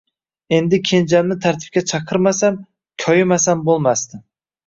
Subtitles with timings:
[0.59, 2.57] Endi kenjamni tartibga chaqirmasam,
[3.05, 4.23] koyimasam bo`lmasdi